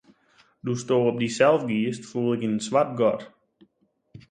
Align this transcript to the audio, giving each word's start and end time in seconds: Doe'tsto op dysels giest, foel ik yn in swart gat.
Doe'tsto 0.65 0.97
op 1.09 1.17
dysels 1.21 1.63
giest, 1.69 2.03
foel 2.09 2.33
ik 2.35 2.41
yn 2.47 2.55
in 2.57 2.65
swart 2.67 2.91
gat. 2.99 3.21